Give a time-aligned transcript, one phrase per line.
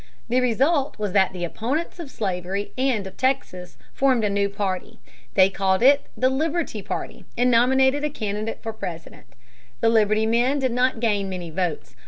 [0.29, 4.99] The result was that the opponents of slavery and of Texas formed a new party.
[5.35, 9.27] They called it the Liberty party and nominated a candidate for President.
[9.79, 11.95] The Liberty men did not gain many votes.